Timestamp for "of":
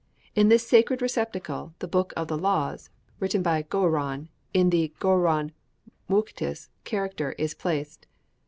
2.17-2.27